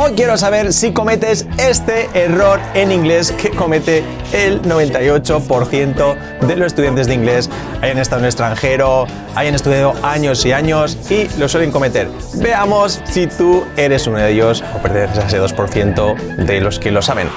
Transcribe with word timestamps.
Hoy 0.00 0.12
quiero 0.12 0.38
saber 0.38 0.72
si 0.72 0.92
cometes 0.92 1.44
este 1.58 2.08
error 2.14 2.60
en 2.74 2.92
inglés 2.92 3.32
que 3.32 3.50
comete 3.50 4.04
el 4.32 4.62
98% 4.62 6.16
de 6.46 6.56
los 6.56 6.68
estudiantes 6.68 7.08
de 7.08 7.14
inglés. 7.14 7.50
Hayan 7.82 7.98
estado 7.98 8.20
en 8.20 8.26
el 8.26 8.28
extranjero, 8.28 9.08
hayan 9.34 9.56
estudiado 9.56 9.94
años 10.04 10.46
y 10.46 10.52
años 10.52 10.96
y 11.10 11.26
lo 11.36 11.48
suelen 11.48 11.72
cometer. 11.72 12.08
Veamos 12.34 13.00
si 13.06 13.26
tú 13.26 13.64
eres 13.76 14.06
uno 14.06 14.18
de 14.18 14.30
ellos 14.30 14.62
o 14.72 14.78
perteneces 14.78 15.18
a 15.18 15.26
ese 15.26 15.40
2% 15.40 16.16
de 16.46 16.60
los 16.60 16.78
que 16.78 16.92
lo 16.92 17.02
saben. 17.02 17.28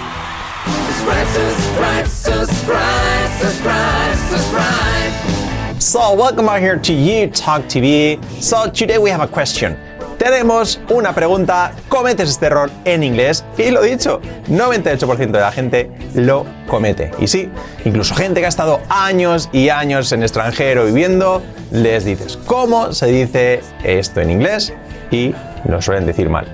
So, 5.79 6.13
welcome 6.13 6.47
out 6.47 6.61
here 6.61 6.77
to 6.77 6.93
You 6.93 7.27
Talk 7.31 7.63
TV. 7.67 8.19
So, 8.39 8.69
today 8.69 8.99
we 8.99 9.09
have 9.09 9.23
a 9.23 9.27
question. 9.27 9.75
Tenemos 10.21 10.79
una 10.91 11.15
pregunta, 11.15 11.73
¿cometes 11.89 12.29
este 12.29 12.45
error 12.45 12.69
en 12.85 13.01
inglés? 13.01 13.43
Y 13.57 13.71
lo 13.71 13.81
dicho, 13.81 14.21
98% 14.49 15.31
de 15.31 15.39
la 15.39 15.51
gente 15.51 15.91
lo 16.13 16.45
comete. 16.67 17.09
Y 17.17 17.25
sí, 17.25 17.49
incluso 17.85 18.13
gente 18.13 18.39
que 18.39 18.45
ha 18.45 18.49
estado 18.49 18.81
años 18.87 19.49
y 19.51 19.69
años 19.69 20.11
en 20.11 20.21
extranjero 20.21 20.85
viviendo, 20.85 21.41
les 21.71 22.05
dices 22.05 22.37
cómo 22.45 22.93
se 22.93 23.07
dice 23.07 23.61
esto 23.83 24.21
en 24.21 24.29
inglés 24.29 24.71
y 25.09 25.33
lo 25.67 25.81
suelen 25.81 26.05
decir 26.05 26.29
mal. 26.29 26.45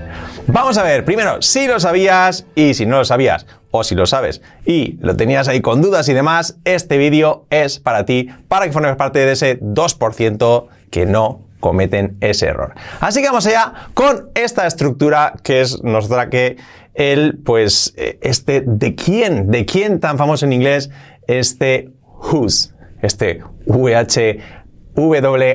Vamos 0.46 0.78
a 0.78 0.82
ver, 0.82 1.04
primero, 1.04 1.42
si 1.42 1.66
lo 1.66 1.78
sabías 1.78 2.46
y 2.54 2.72
si 2.72 2.86
no 2.86 2.96
lo 2.96 3.04
sabías, 3.04 3.44
o 3.70 3.84
si 3.84 3.94
lo 3.94 4.06
sabes 4.06 4.40
y 4.64 4.96
lo 5.02 5.14
tenías 5.14 5.46
ahí 5.46 5.60
con 5.60 5.82
dudas 5.82 6.08
y 6.08 6.14
demás, 6.14 6.56
este 6.64 6.96
vídeo 6.96 7.44
es 7.50 7.80
para 7.80 8.06
ti, 8.06 8.30
para 8.48 8.64
que 8.64 8.72
formes 8.72 8.96
parte 8.96 9.18
de 9.18 9.32
ese 9.32 9.60
2% 9.60 10.68
que 10.90 11.04
no 11.04 11.47
cometen 11.60 12.16
ese 12.20 12.46
error. 12.46 12.74
Así 13.00 13.20
que 13.20 13.26
vamos 13.28 13.46
allá 13.46 13.72
con 13.94 14.30
esta 14.34 14.66
estructura 14.66 15.34
que 15.42 15.60
es, 15.60 15.82
nos 15.82 16.08
da 16.08 16.28
que 16.30 16.56
el, 16.94 17.38
pues, 17.44 17.94
eh, 17.96 18.18
este 18.22 18.62
de 18.66 18.94
quién, 18.94 19.50
de 19.50 19.64
quién 19.64 20.00
tan 20.00 20.18
famoso 20.18 20.46
en 20.46 20.52
inglés, 20.52 20.90
este 21.26 21.90
whose, 22.32 22.70
este 23.02 23.42
VH, 23.66 24.38
W-H-O-S-E, 24.96 25.46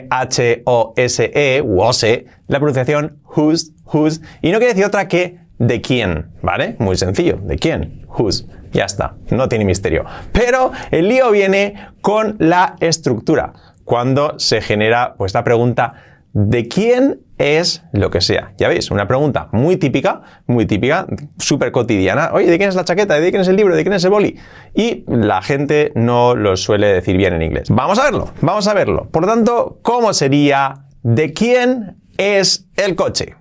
WOSE, 1.62 2.26
la 2.48 2.60
pronunciación 2.60 3.20
whose, 3.36 3.72
whose, 3.92 4.22
y 4.42 4.52
no 4.52 4.60
quiere 4.60 4.74
decir 4.74 4.86
otra 4.86 5.10
que 5.10 5.40
de 5.60 5.82
quién, 5.82 6.32
¿vale? 6.42 6.78
Muy 6.80 6.96
sencillo, 6.96 7.38
de 7.44 7.58
quién, 7.58 8.06
whose. 8.08 8.46
Ya 8.72 8.86
está, 8.86 9.16
no 9.30 9.50
tiene 9.50 9.66
misterio. 9.66 10.06
Pero 10.32 10.72
el 10.90 11.08
lío 11.08 11.30
viene 11.30 11.76
con 12.02 12.38
la 12.40 12.76
estructura 12.80 13.54
cuando 13.84 14.40
se 14.40 14.62
genera 14.62 15.16
pues 15.18 15.34
la 15.34 15.44
pregunta 15.44 15.94
¿de 16.34 16.68
quién 16.68 17.22
es 17.38 17.84
lo 17.94 18.10
que 18.10 18.20
sea? 18.20 18.54
Ya 18.58 18.68
veis, 18.68 18.92
una 18.92 19.08
pregunta 19.08 19.50
muy 19.52 19.78
típica, 19.78 20.22
muy 20.48 20.66
típica, 20.66 21.06
súper 21.38 21.72
cotidiana. 21.72 22.32
Oye, 22.34 22.50
¿de 22.50 22.58
quién 22.58 22.70
es 22.70 22.76
la 22.76 22.84
chaqueta? 22.84 23.20
¿De 23.20 23.30
quién 23.30 23.42
es 23.42 23.48
el 23.48 23.56
libro? 23.56 23.76
¿De 23.76 23.84
quién 23.84 23.94
es 23.94 24.04
el 24.04 24.10
boli? 24.10 24.38
Y 24.74 25.06
la 25.08 25.42
gente 25.42 25.92
no 25.96 26.36
lo 26.36 26.58
suele 26.58 26.88
decir 26.88 27.18
bien 27.18 27.34
en 27.34 27.44
inglés. 27.44 27.70
Vamos 27.70 28.00
a 28.00 28.06
verlo, 28.06 28.32
vamos 28.42 28.68
a 28.68 28.74
verlo. 28.74 29.10
Por 29.12 29.26
tanto, 29.26 29.80
¿cómo 29.84 30.14
sería 30.14 30.88
¿de 31.04 31.34
quién 31.34 31.98
es 32.18 32.68
el 32.76 32.96
coche? 32.96 33.36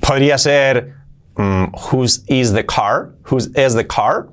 Podría 0.00 0.38
ser 0.38 0.94
um, 1.36 1.70
whose 1.72 2.22
is 2.26 2.52
the 2.52 2.64
car? 2.64 3.12
Whose 3.30 3.50
is 3.54 3.74
the 3.74 3.86
car? 3.86 4.28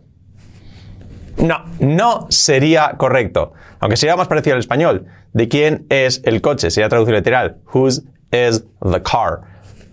No, 1.42 1.66
no 1.80 2.28
sería 2.30 2.94
correcto. 2.98 3.54
Aunque 3.80 3.98
sería 3.98 4.16
más 4.16 4.28
parecido 4.28 4.54
al 4.54 4.60
español. 4.60 5.08
¿De 5.34 5.48
quién 5.48 5.88
es 5.90 6.22
el 6.24 6.42
coche? 6.42 6.70
Sería 6.70 6.88
traducción 6.88 7.16
literal. 7.16 7.58
Whose 7.74 8.04
is 8.32 8.64
the 8.82 9.02
car? 9.02 9.42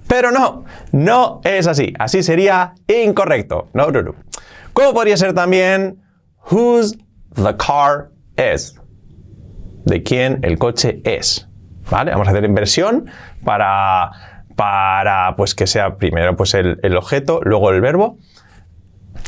Pero 0.07 0.31
no, 0.31 0.65
no 0.93 1.41
es 1.45 1.67
así. 1.67 1.95
Así 1.99 2.23
sería 2.23 2.75
incorrecto. 2.87 3.69
No, 3.73 3.91
no, 3.91 4.03
no. 4.03 4.15
¿Cómo 4.73 4.93
podría 4.95 5.17
ser 5.17 5.33
también 5.33 6.03
whose 6.51 6.99
the 7.35 7.57
car 7.57 8.11
is? 8.55 8.75
¿De 9.85 10.03
quién 10.03 10.41
el 10.42 10.58
coche 10.58 11.01
es? 11.05 11.48
¿Vale? 11.91 12.11
Vamos 12.11 12.29
a 12.29 12.33
hacer 12.33 12.45
inversión 12.45 13.07
para, 13.45 14.11
para 14.55 15.35
pues, 15.37 15.55
que 15.55 15.67
sea 15.67 15.97
primero 15.97 16.37
pues, 16.37 16.53
el, 16.53 16.79
el 16.83 16.97
objeto, 16.97 17.41
luego 17.42 17.70
el 17.70 17.81
verbo. 17.81 18.19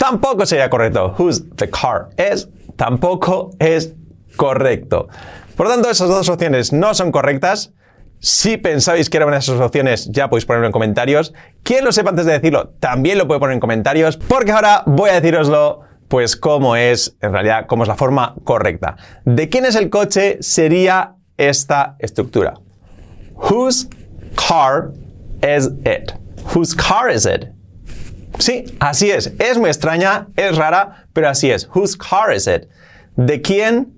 Tampoco 0.00 0.46
sería 0.46 0.70
correcto. 0.70 1.14
Whose 1.18 1.42
the 1.56 1.68
car 1.68 2.08
is. 2.32 2.48
Tampoco 2.76 3.50
es 3.58 3.92
correcto. 4.34 5.08
Por 5.56 5.66
lo 5.66 5.74
tanto, 5.74 5.90
esas 5.90 6.08
dos 6.08 6.26
opciones 6.30 6.72
no 6.72 6.94
son 6.94 7.12
correctas. 7.12 7.74
Si 8.18 8.56
pensáis 8.56 9.10
que 9.10 9.18
eran 9.18 9.34
esas 9.34 9.60
opciones, 9.60 10.08
ya 10.10 10.30
podéis 10.30 10.46
ponerlo 10.46 10.66
en 10.66 10.72
comentarios. 10.72 11.34
Quien 11.62 11.84
lo 11.84 11.92
sepa 11.92 12.08
antes 12.10 12.24
de 12.24 12.32
decirlo, 12.32 12.70
también 12.80 13.18
lo 13.18 13.26
puede 13.26 13.40
poner 13.40 13.52
en 13.52 13.60
comentarios, 13.60 14.16
porque 14.16 14.52
ahora 14.52 14.84
voy 14.86 15.10
a 15.10 15.20
deciroslo, 15.20 15.82
pues 16.08 16.34
cómo 16.34 16.76
es, 16.76 17.18
en 17.20 17.34
realidad, 17.34 17.66
cómo 17.66 17.82
es 17.82 17.88
la 17.88 17.96
forma 17.96 18.36
correcta. 18.42 18.96
¿De 19.26 19.50
quién 19.50 19.66
es 19.66 19.74
el 19.74 19.90
coche? 19.90 20.38
Sería 20.40 21.16
esta 21.36 21.96
estructura. 21.98 22.54
Whose 23.34 23.86
car 24.34 24.92
is 25.42 25.66
it? 25.84 26.12
Whose 26.54 26.74
car 26.74 27.10
is 27.10 27.26
it? 27.26 27.48
Sí, 28.38 28.64
así 28.78 29.10
es. 29.10 29.32
Es 29.38 29.58
muy 29.58 29.68
extraña, 29.68 30.28
es 30.36 30.56
rara, 30.56 31.06
pero 31.12 31.28
así 31.28 31.50
es. 31.50 31.68
Whose 31.74 31.96
car 31.98 32.34
is 32.34 32.46
it? 32.46 32.68
¿De 33.16 33.40
quién 33.42 33.92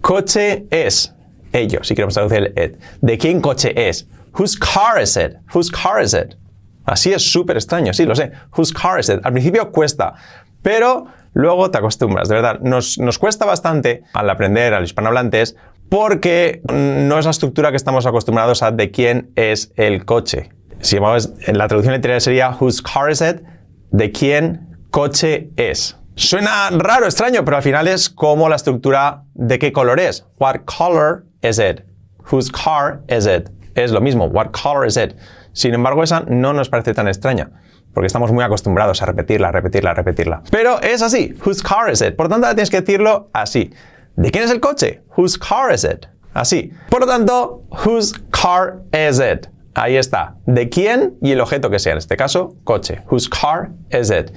coche 0.00 0.66
es? 0.70 1.14
Ellos, 1.52 1.88
si 1.88 1.94
queremos 1.94 2.14
traducir 2.14 2.52
el 2.56 2.64
it. 2.64 2.80
¿De 3.00 3.18
quién 3.18 3.40
coche 3.40 3.72
es? 3.88 4.06
Whose 4.38 4.58
car 4.58 5.00
is 5.00 5.16
it? 5.16 5.36
Whose 5.54 5.70
car 5.70 6.02
is 6.02 6.14
it? 6.14 6.36
Así 6.84 7.12
es 7.12 7.22
súper 7.22 7.56
extraño, 7.56 7.92
sí, 7.92 8.04
lo 8.04 8.14
sé. 8.14 8.32
Whose 8.56 8.72
car 8.72 8.98
is 8.98 9.08
it? 9.08 9.20
Al 9.24 9.32
principio 9.32 9.70
cuesta, 9.70 10.14
pero 10.62 11.06
luego 11.32 11.70
te 11.70 11.78
acostumbras, 11.78 12.28
de 12.28 12.34
verdad. 12.36 12.60
Nos, 12.60 12.98
nos 12.98 13.18
cuesta 13.18 13.44
bastante 13.44 14.02
al 14.12 14.28
aprender 14.30 14.74
al 14.74 14.84
hispanohablantes 14.84 15.56
porque 15.88 16.62
no 16.72 17.18
es 17.18 17.24
la 17.24 17.32
estructura 17.32 17.70
que 17.70 17.76
estamos 17.76 18.06
acostumbrados 18.06 18.62
a 18.62 18.70
de 18.70 18.90
quién 18.90 19.30
es 19.36 19.72
el 19.76 20.04
coche. 20.04 20.50
Si 20.80 20.96
en 20.96 21.58
la 21.58 21.68
traducción 21.68 21.94
literal 21.94 22.20
sería 22.20 22.56
whose 22.58 22.82
car 22.82 23.10
is 23.10 23.20
it? 23.20 23.42
De 23.90 24.12
quién 24.12 24.76
coche 24.90 25.50
es. 25.56 25.96
Suena 26.14 26.68
raro, 26.70 27.06
extraño, 27.06 27.44
pero 27.44 27.56
al 27.56 27.62
final 27.62 27.88
es 27.88 28.10
como 28.10 28.48
la 28.48 28.56
estructura 28.56 29.24
de 29.34 29.58
qué 29.58 29.72
color 29.72 30.00
es. 30.00 30.26
What 30.38 30.64
color 30.66 31.24
is 31.42 31.58
it? 31.58 31.82
Whose 32.30 32.50
car 32.52 33.02
is 33.08 33.26
it? 33.26 33.48
Es 33.74 33.90
lo 33.90 34.00
mismo. 34.00 34.26
What 34.26 34.50
color 34.50 34.86
is 34.86 34.96
it? 34.96 35.14
Sin 35.52 35.74
embargo, 35.74 36.02
esa 36.02 36.20
no 36.28 36.52
nos 36.52 36.68
parece 36.68 36.94
tan 36.94 37.08
extraña, 37.08 37.50
porque 37.94 38.06
estamos 38.06 38.32
muy 38.32 38.44
acostumbrados 38.44 39.02
a 39.02 39.06
repetirla, 39.06 39.50
repetirla, 39.50 39.94
repetirla. 39.94 40.42
Pero 40.50 40.80
es 40.80 41.02
así. 41.02 41.34
Whose 41.44 41.62
car 41.62 41.90
is 41.90 42.02
it? 42.02 42.16
Por 42.16 42.28
tanto, 42.28 42.46
tienes 42.48 42.70
que 42.70 42.80
decirlo 42.80 43.30
así. 43.32 43.72
¿De 44.16 44.30
quién 44.30 44.44
es 44.44 44.50
el 44.50 44.60
coche? 44.60 45.02
Whose 45.16 45.38
car 45.38 45.72
is 45.72 45.84
it? 45.84 46.06
Así. 46.34 46.72
Por 46.90 47.00
lo 47.00 47.06
tanto, 47.06 47.64
whose 47.84 48.14
car 48.30 48.82
is 48.92 49.18
it? 49.18 49.48
Ahí 49.74 49.96
está. 49.96 50.36
¿De 50.46 50.68
quién? 50.68 51.16
Y 51.22 51.32
el 51.32 51.40
objeto 51.40 51.70
que 51.70 51.78
sea, 51.78 51.92
en 51.92 51.98
este 51.98 52.16
caso, 52.16 52.56
coche. 52.64 53.02
Whose 53.10 53.28
car 53.28 53.70
is 53.90 54.10
it? 54.10 54.32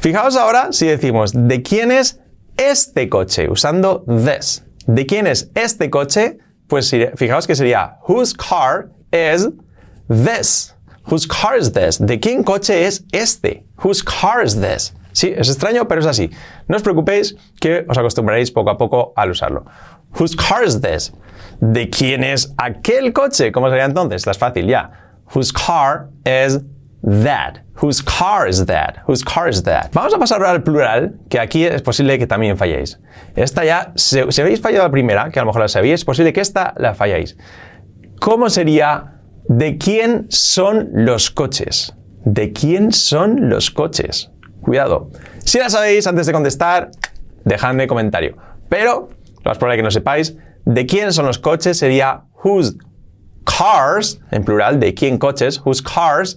Fijaos 0.00 0.36
ahora 0.36 0.72
si 0.72 0.86
decimos, 0.86 1.32
¿de 1.34 1.62
quién 1.62 1.90
es 1.90 2.20
este 2.56 3.08
coche? 3.08 3.48
Usando 3.48 4.04
this. 4.06 4.64
¿De 4.86 5.06
quién 5.06 5.26
es 5.26 5.50
este 5.54 5.88
coche? 5.88 6.38
Pues 6.66 6.94
fijaos 7.16 7.46
que 7.46 7.54
sería, 7.54 7.98
whose 8.06 8.34
car 8.36 8.90
is 9.12 9.48
this? 10.08 10.74
Whose 11.10 11.26
car 11.26 11.58
is 11.58 11.72
this? 11.72 11.98
¿De 11.98 12.18
quién 12.20 12.42
coche 12.42 12.86
es 12.86 13.04
este? 13.12 13.64
Whose 13.82 14.02
car 14.04 14.44
is 14.44 14.60
this? 14.60 14.94
Sí, 15.12 15.32
es 15.36 15.48
extraño, 15.48 15.86
pero 15.86 16.00
es 16.00 16.06
así. 16.06 16.30
No 16.66 16.76
os 16.76 16.82
preocupéis 16.82 17.36
que 17.60 17.86
os 17.88 17.96
acostumbraréis 17.96 18.50
poco 18.50 18.70
a 18.70 18.76
poco 18.76 19.12
al 19.14 19.30
usarlo. 19.30 19.64
Whose 20.18 20.36
car 20.36 20.64
is 20.64 20.80
this? 20.80 21.12
¿De 21.60 21.88
quién 21.88 22.22
es 22.24 22.52
aquel 22.56 23.12
coche? 23.12 23.52
¿Cómo 23.52 23.68
sería 23.68 23.84
entonces? 23.84 24.26
Es 24.26 24.38
fácil, 24.38 24.66
ya. 24.66 24.90
Whose 25.34 25.52
car 25.52 26.10
is 26.24 26.60
that? 27.02 27.60
Whose 27.76 28.00
car 28.00 28.46
is 28.48 28.64
that? 28.66 28.98
Whose 29.06 29.24
car 29.24 29.48
is 29.48 29.62
that? 29.64 29.90
Vamos 29.92 30.14
a 30.14 30.18
pasar 30.18 30.42
al 30.44 30.62
plural, 30.62 31.14
que 31.28 31.40
aquí 31.40 31.64
es 31.64 31.82
posible 31.82 32.18
que 32.18 32.26
también 32.26 32.56
falléis. 32.56 33.00
Esta 33.34 33.64
ya, 33.64 33.92
si, 33.96 34.20
habéis 34.20 34.60
fallado 34.60 34.84
la 34.84 34.90
primera, 34.90 35.30
que 35.30 35.40
a 35.40 35.42
lo 35.42 35.46
mejor 35.46 35.62
la 35.62 35.68
sabéis, 35.68 35.94
es 35.94 36.04
posible 36.04 36.32
que 36.32 36.40
esta 36.40 36.74
la 36.76 36.94
falláis. 36.94 37.36
¿Cómo 38.20 38.48
sería 38.48 39.20
de 39.48 39.76
quién 39.76 40.26
son 40.30 40.90
los 40.92 41.30
coches? 41.30 41.94
¿De 42.24 42.52
quién 42.52 42.92
son 42.92 43.48
los 43.48 43.70
coches? 43.70 44.30
Cuidado. 44.62 45.10
Si 45.44 45.58
la 45.58 45.68
sabéis, 45.68 46.06
antes 46.06 46.26
de 46.26 46.32
contestar, 46.32 46.90
dejadme 47.44 47.86
comentario. 47.86 48.36
Pero, 48.68 49.10
lo 49.44 49.50
más 49.50 49.58
probable 49.58 49.76
que 49.78 49.82
no 49.82 49.90
sepáis, 49.90 50.36
de 50.64 50.86
quién 50.86 51.12
son 51.12 51.26
los 51.26 51.38
coches 51.38 51.78
sería 51.78 52.22
whose 52.42 52.76
cars, 53.44 54.20
en 54.30 54.44
plural, 54.44 54.80
de 54.80 54.94
quién 54.94 55.18
coches, 55.18 55.60
whose 55.64 55.82
cars 55.82 56.36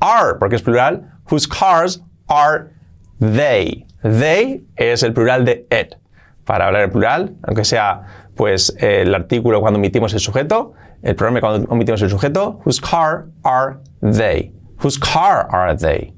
are, 0.00 0.38
porque 0.38 0.56
es 0.56 0.62
plural, 0.62 1.02
whose 1.30 1.46
cars 1.46 2.02
are 2.28 2.70
they. 3.18 3.86
They 4.02 4.64
es 4.76 5.02
el 5.02 5.12
plural 5.12 5.44
de 5.44 5.66
it. 5.70 5.96
Para 6.44 6.66
hablar 6.66 6.82
en 6.82 6.90
plural, 6.90 7.34
aunque 7.42 7.64
sea 7.64 8.02
pues 8.36 8.74
el 8.78 9.14
artículo 9.14 9.60
cuando 9.60 9.78
omitimos 9.78 10.12
el 10.12 10.20
sujeto, 10.20 10.74
el 11.02 11.14
pronombre 11.16 11.40
cuando 11.40 11.68
omitimos 11.70 12.02
el 12.02 12.10
sujeto, 12.10 12.60
whose 12.64 12.80
car 12.80 13.26
are 13.42 13.78
they. 14.00 14.52
Whose 14.82 14.98
car 14.98 15.48
are 15.50 15.74
they? 15.76 16.12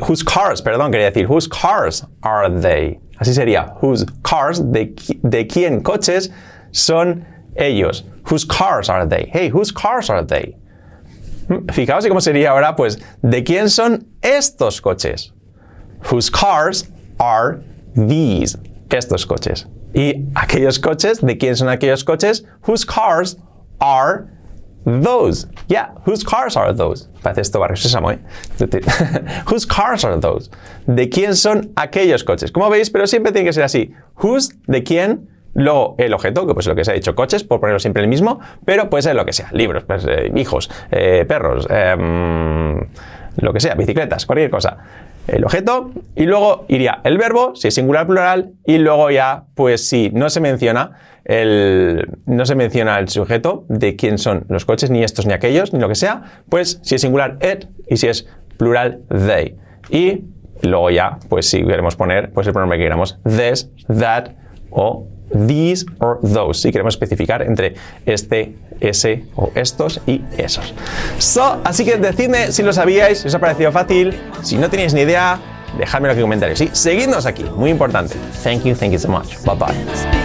Whose 0.00 0.24
cars, 0.24 0.62
perdón, 0.62 0.90
quería 0.90 1.10
decir, 1.10 1.26
whose 1.28 1.48
cars 1.48 2.06
are 2.22 2.50
they? 2.50 3.00
Así 3.20 3.34
sería, 3.34 3.74
whose 3.80 4.06
cars, 4.22 4.60
de, 4.72 4.94
de 5.22 5.46
quién 5.46 5.82
coches 5.82 6.30
son 6.72 7.26
ellos. 7.54 8.04
Whose 8.30 8.46
cars 8.46 8.88
are 8.88 9.06
they? 9.06 9.28
Hey, 9.30 9.50
whose 9.50 9.70
cars 9.70 10.08
are 10.08 10.24
they? 10.24 10.56
Fijaos 11.72 12.06
cómo 12.06 12.20
sería 12.20 12.50
ahora, 12.50 12.74
pues, 12.76 12.98
¿de 13.22 13.42
quién 13.44 13.68
son 13.68 14.06
estos 14.22 14.80
coches? 14.80 15.32
Whose 16.04 16.30
cars 16.30 16.88
are 17.18 17.62
these? 17.94 18.56
Estos 18.88 19.26
coches. 19.26 19.66
Y 19.94 20.26
aquellos 20.34 20.78
coches, 20.78 21.20
¿de 21.20 21.36
quién 21.36 21.56
son 21.56 21.68
aquellos 21.68 22.04
coches? 22.04 22.42
Whose 22.62 22.84
cars 22.84 23.36
are 23.80 24.30
those? 24.84 25.46
Yeah, 25.68 25.90
whose 26.04 26.24
cars 26.24 26.56
are 26.56 26.72
those? 26.72 27.08
Parece 27.22 27.40
esto 27.40 27.60
barrio 27.60 27.76
sésamo, 27.76 28.10
¿eh? 28.10 28.18
whose 29.46 29.66
cars 29.66 30.04
are 30.04 30.18
those? 30.18 30.50
¿De 30.86 31.08
quién 31.08 31.34
son 31.34 31.72
aquellos 31.76 32.24
coches? 32.24 32.50
Como 32.52 32.68
veis, 32.70 32.90
pero 32.90 33.06
siempre 33.06 33.32
tiene 33.32 33.46
que 33.46 33.52
ser 33.52 33.64
así. 33.64 33.92
Whose, 34.22 34.54
¿de 34.66 34.82
quién? 34.82 35.28
Luego 35.54 35.96
el 35.98 36.14
objeto, 36.14 36.46
que 36.46 36.54
pues 36.54 36.66
lo 36.66 36.74
que 36.74 36.84
se 36.84 36.92
ha 36.92 36.94
dicho, 36.94 37.14
coches, 37.14 37.42
por 37.42 37.60
ponerlo 37.60 37.80
siempre 37.80 38.02
el 38.02 38.08
mismo, 38.08 38.40
pero 38.64 38.88
puede 38.88 39.02
ser 39.02 39.16
lo 39.16 39.24
que 39.24 39.32
sea, 39.32 39.48
libros, 39.52 39.82
pues, 39.84 40.06
eh, 40.08 40.32
hijos, 40.36 40.70
eh, 40.92 41.24
perros, 41.26 41.66
em, 41.68 42.78
lo 43.36 43.52
que 43.52 43.58
sea, 43.58 43.74
bicicletas, 43.74 44.26
cualquier 44.26 44.50
cosa 44.50 44.78
el 45.30 45.44
objeto 45.44 45.90
y 46.14 46.24
luego 46.24 46.64
iría 46.68 47.00
el 47.04 47.18
verbo, 47.18 47.54
si 47.54 47.68
es 47.68 47.74
singular 47.74 48.06
plural, 48.06 48.52
y 48.66 48.78
luego 48.78 49.10
ya, 49.10 49.44
pues 49.54 49.88
si 49.88 50.10
no 50.10 50.30
se 50.30 50.40
menciona 50.40 50.92
el, 51.24 52.08
no 52.26 52.44
se 52.46 52.54
menciona 52.54 52.98
el 52.98 53.08
sujeto 53.08 53.64
de 53.68 53.96
quién 53.96 54.18
son 54.18 54.44
los 54.48 54.64
coches, 54.64 54.90
ni 54.90 55.02
estos 55.02 55.26
ni 55.26 55.32
aquellos, 55.32 55.72
ni 55.72 55.80
lo 55.80 55.88
que 55.88 55.94
sea, 55.94 56.22
pues 56.48 56.80
si 56.82 56.94
es 56.94 57.00
singular 57.00 57.38
it 57.40 57.66
y 57.88 57.96
si 57.96 58.08
es 58.08 58.26
plural 58.56 59.02
they. 59.08 59.56
Y 59.90 60.24
luego 60.62 60.90
ya, 60.90 61.18
pues 61.28 61.46
si 61.48 61.64
queremos 61.64 61.96
poner 61.96 62.32
pues 62.32 62.46
el 62.46 62.52
pronombre 62.52 62.78
que 62.78 62.84
queramos, 62.84 63.18
this, 63.24 63.70
that 63.86 64.30
o 64.70 65.06
these 65.32 65.86
or 66.00 66.18
those, 66.22 66.60
si 66.60 66.70
queremos 66.70 66.94
especificar 66.94 67.42
entre 67.42 67.74
este, 68.06 68.54
ese 68.80 69.24
o 69.36 69.50
estos 69.54 70.00
y 70.06 70.22
esos. 70.36 70.74
So, 71.18 71.60
así 71.64 71.84
que 71.84 71.96
decidme 71.96 72.52
si 72.52 72.62
lo 72.62 72.72
sabíais, 72.72 73.20
si 73.20 73.28
os 73.28 73.34
ha 73.34 73.38
parecido 73.38 73.72
fácil, 73.72 74.18
si 74.42 74.56
no 74.56 74.68
tenéis 74.70 74.94
ni 74.94 75.02
idea, 75.02 75.40
dejadmelo 75.78 76.12
aquí 76.12 76.20
en 76.20 76.26
comentarios. 76.26 76.58
Sí, 76.58 76.70
seguidnos 76.72 77.26
aquí, 77.26 77.44
muy 77.56 77.70
importante. 77.70 78.16
Thank 78.42 78.64
you, 78.64 78.74
thank 78.74 78.92
you 78.92 78.98
so 78.98 79.08
much. 79.08 79.36
Bye 79.44 79.54
bye. 79.56 80.19